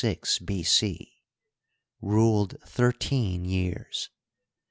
ruled 2.01 2.57
thir 2.65 2.91
teen 2.91 3.45
years. 3.45 4.09